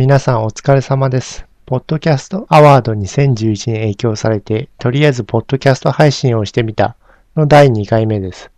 [0.00, 1.44] 皆さんお疲れ様です。
[1.66, 6.96] ポッドキャストアワード2011に影響されて、とりあえずポッドキャスト配信をしてみた
[7.36, 8.50] の第2回目です。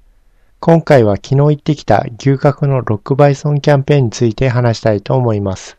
[0.61, 5.79] 今回は昨日行ってきた牛角のロックバイソンキャンペーンについて話したいと思います。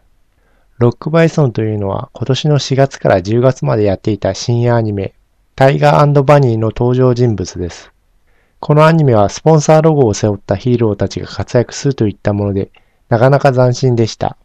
[0.79, 5.13] ロックバイソンというのは今年の4月から10月までやっていた深夜アニメ、
[5.55, 7.93] タイガーバニーの登場人物です。
[8.59, 12.69] このアニメはスポンサーロゴを背負ったヒーローたちが活躍するといったもので、
[13.07, 14.35] なかなか斬新でした。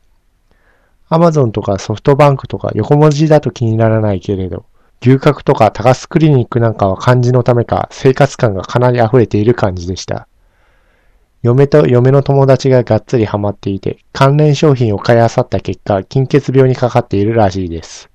[1.10, 4.66] アマゾンとかソフトバンクとか横文字だと気にならないけれど、
[5.00, 10.28] 牛角とか高須クリニックなんかは漢字のためか生活感がかなり溢れている感じでした。
[11.42, 18.10] 嫁と嫁の友達ががっつりハマっていて、関連商品を買い漁った結果、金欠病にかかっているらしいです。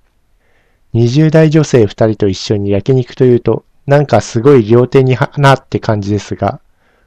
[0.94, 6.60] 20代女性2人と一緒に焼肉というと、なんかすごい両手に花って感じですが、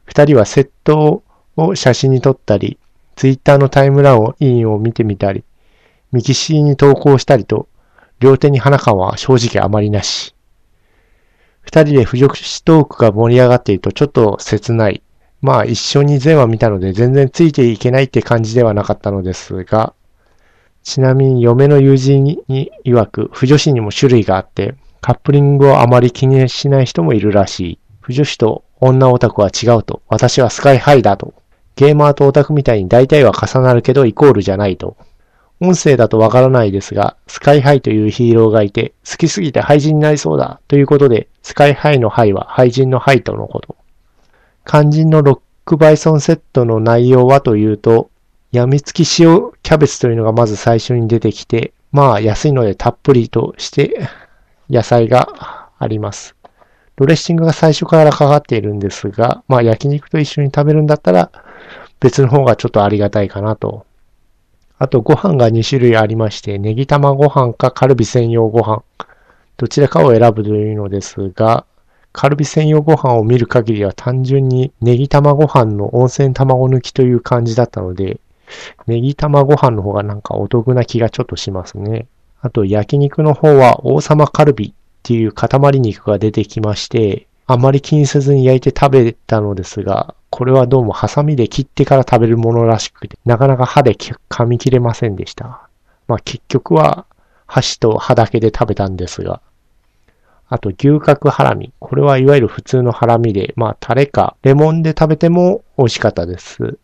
[0.09, 1.23] 2人はセット
[1.56, 2.78] を写真に撮ったり、
[3.14, 5.45] ツイッターのタイムラインを見てみたり、
[6.12, 7.69] ミキシに投稿したりと、
[8.20, 10.34] 両手に花感は正直あまりなし。
[11.61, 15.03] 二人で不女子トークが盛り上がっているとちょっと切ない。
[15.42, 19.92] まあ一緒に全話見たので全然ついていけないって感じではなかったのですが、
[20.83, 27.78] ちなみに嫁の友人に曰く、不女子にも種類があって、カップリングをあまり気にしない人もいるらしい。
[28.00, 30.03] 不女子と女オタクは違うと。
[30.09, 31.34] 私はスカイハイだと。
[31.75, 34.97] ゲーマーとオタクみたいに大体は重なるけどイコールじゃないと。
[35.61, 43.77] 音声だとわからないですが、スカイハイというヒーローがいて、好きすぎて廃人になりそうだということで、スカイハイのハイは廃人のハイとのこと。
[44.67, 48.11] 肝心のロックバイソンセットの内容はというと、
[48.53, 54.09] やみつき塩キャベツというのがまず最初に出てきて、まあ安いのでたっぷりとして
[54.69, 56.37] 野菜があります。
[56.97, 61.31] ドレッシングが最初からかかっているんですが、まあ焼肉と一緒に食べるんだったら
[62.01, 63.87] 別の方がちょっとありがたいかなと
[64.78, 68.82] あとご飯が2種類ありまして、ネギ玉ご飯かカルビ専用ご飯。
[69.56, 71.64] どちらかを選ぶというのですが、
[72.12, 78.20] カルビ専用ご飯を見る限りは単純にネギ玉ご飯の温泉卵抜きという感じだったので、
[78.86, 82.06] ネギ玉ご飯の方がなんかお得な気がちょっとしますね。
[82.42, 84.72] あと焼肉の方は王様カルビっ
[85.03, 95.69] ていう塊肉が出てきまして、あまり気にせずに焼いて食べたのですが、これはどうもハサミで切ってから食べるものらしくて、なかなか歯で噛み切れませんでした。
[96.09, 97.07] まあ結局は
[97.47, 99.41] 箸と歯だけで食べたんですが。
[100.49, 101.73] あと牛角ハラミ。
[101.79, 106.78] これはいわゆる普通のハラミで、まあタレかレモンで食べても美味しかったです。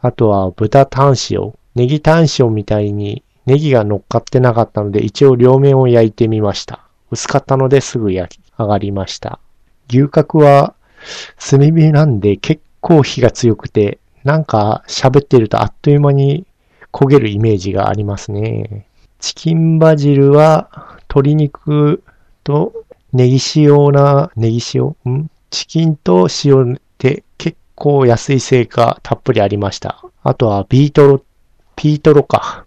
[0.00, 1.52] あとは豚タン塩。
[1.74, 6.84] ネギタン塩みたいにネギが乗っかってなかったので一応両面を焼いてみました。
[7.10, 9.40] 薄かったのですぐ焼き上がりました。
[9.90, 10.74] 牛角は
[11.38, 16.46] 炭火なんで結構火が強くて、なんか喋ってるとあっという間に
[16.92, 18.86] 焦げるイメージがありますね。
[19.18, 22.02] チキンバジルは鶏肉
[22.44, 24.84] とネギ塩な、ネギ塩？
[25.12, 25.30] ん？
[25.50, 30.04] チキンと塩って結構安いせいかたっぷりありました。
[30.22, 31.24] あとはビートロ、
[31.76, 32.64] ピートロか。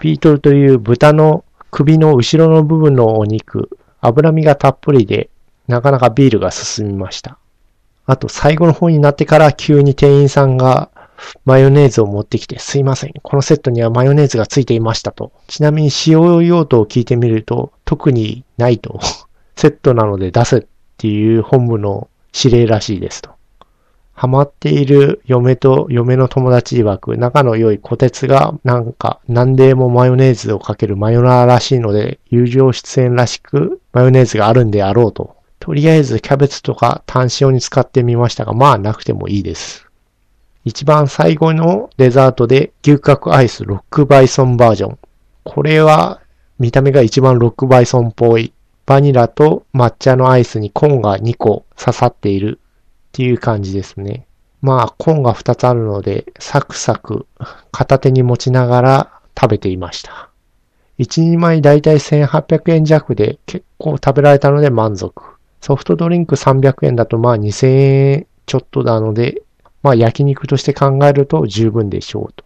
[0.00, 5.28] ピートロという豚の首の後ろの部分のお肉、脂身がたっぷりで
[5.68, 7.38] なかなかビールが進みました。
[8.06, 10.90] あと最後の方になってから急に店員さんが
[11.44, 13.12] マヨネーズを持ってきて、すいません。
[13.22, 15.32] このセットにはマヨネーズがついていましたと。
[15.48, 19.00] ちなみに使用用途を聞いてみると、特にないと。
[19.56, 20.66] セットなので出せっ
[20.98, 23.30] ていう本部の指令らしいですと。
[24.12, 39.86] ハマっている嫁と嫁の友達曰く、仲の良い小鉄がなんか何でもマヨネーズをかけるマヨナーらしいので、友情出演らしくマヨネーズがあるんであろうととりあえずキャベツとか単塩に使ってみましたが、まあなくてもいいです。
[40.64, 44.98] 一番最後のデザートで牛角アイスロックバイソンバージョン。
[45.44, 46.20] これは
[46.58, 48.52] 見た目が一番ロックバイソンっぽい。
[48.84, 52.60] バニラと抹茶のアイスにコーンが2個刺さっている
[53.08, 54.26] っていう感じですね。
[54.60, 57.26] まあコーンが2つあるのでサクサク
[57.70, 60.30] 片手に持ちながら食べていました。
[60.98, 65.35] 1、2枚だいたい1800円弱で結構食べられたので満足。
[65.60, 69.42] ソフトドリンク300円だとまあ2000円ちょっとなので、
[69.82, 72.44] まあ焼肉として考えると十分でしょうと。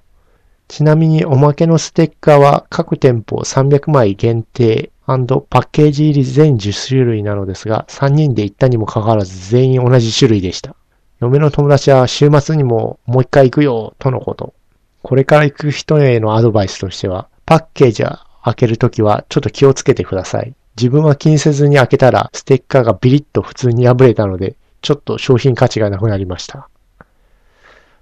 [0.69, 10.77] ちなみにおまけのステッカーは各店舗300枚限定パッケージ入り全10種類なのですが、3人で行ったにもかかわらず全員同じ種類でした。
[11.21, 14.55] 嫁の友達は週末にももう一回行くよ、とのこと。
[15.03, 20.55] これから行く人へのアドバイスとしては、パッケージは開けるときはちょっと気をつけてください。
[20.81, 26.71] 自分は気にせずに開けたら、ステッカーがビリッと普通に破れたので、ちょっと商品価値がなくなりました。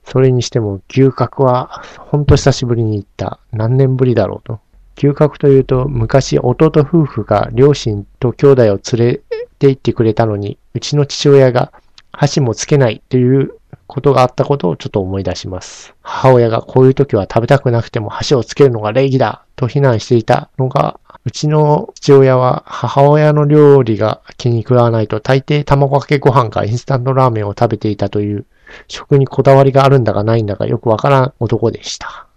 [0.04, 3.40] それにしても牛角はほんと久しぶりに行った。
[3.50, 4.60] 何年ぶりだろうと。
[4.96, 9.20] 牛角というと昔弟夫婦が両親と兄弟を連れ
[9.58, 11.72] て行ってくれたのに、うちの父親が
[12.12, 13.57] 箸もつけないという
[13.88, 15.94] ことがあったことをちょっと思い出します。
[16.02, 28.46] 母親がこういう時は食べたくなくても箸をつけるのが礼儀だと非難していたのが、うちの父親は母親の料理が気に食わないと大抵卵かけご飯かインスタントラーメンを食べていたという
[28.86, 32.27] 食にこだわりがあるんだかないんだかよくわからん男でした。